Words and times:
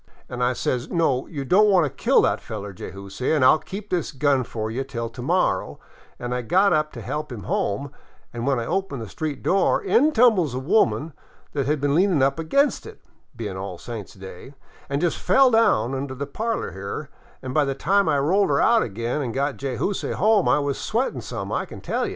An' 0.27 0.41
I 0.41 0.53
says, 0.53 0.89
* 0.89 0.89
No, 0.89 1.27
you 1.27 1.45
don't 1.45 1.69
want 1.69 1.85
to 1.85 1.89
kill 1.91 2.23
that 2.23 2.41
feller, 2.41 2.73
Jayzoose, 2.73 3.21
an' 3.21 3.43
I 3.43 3.49
'11 3.49 3.67
keep 3.67 3.89
this 3.91 4.11
gun 4.11 4.43
fer 4.43 4.71
you 4.71 4.81
until 4.81 5.09
to 5.09 5.21
morrow,'— 5.21 5.79
an' 6.19 6.33
I 6.33 6.41
got 6.41 6.73
up 6.73 6.91
to 6.93 7.01
help 7.01 7.31
him 7.31 7.43
home, 7.43 7.91
an' 8.33 8.43
when 8.47 8.59
I 8.59 8.65
opened 8.65 9.03
the 9.03 9.07
street 9.07 9.43
door, 9.43 9.79
in 9.79 10.11
tumbles 10.11 10.55
a 10.55 10.59
woman 10.59 11.13
that 11.53 11.67
had 11.67 11.79
been 11.79 11.93
leanin' 11.93 12.23
up 12.23 12.39
against 12.39 12.87
it— 12.87 12.99
being 13.37 13.57
All 13.57 13.77
Saints' 13.77 14.15
Day— 14.15 14.55
an' 14.89 15.01
just 15.01 15.19
fell 15.19 15.51
down 15.51 15.93
into 15.93 16.15
the 16.15 16.25
parlor 16.25 16.71
here; 16.71 17.11
an' 17.43 17.53
by 17.53 17.63
the 17.63 17.75
time 17.75 18.09
I 18.09 18.17
rolled 18.17 18.49
her 18.49 18.59
out 18.59 18.81
again 18.81 19.21
an' 19.21 19.31
got 19.31 19.57
Jayzoose 19.57 20.13
home 20.15 20.49
I 20.49 20.57
was 20.57 20.79
sweatin' 20.79 21.21
some, 21.21 21.51
I 21.51 21.65
can 21.67 21.79
tell 21.79 22.07
you." 22.07 22.09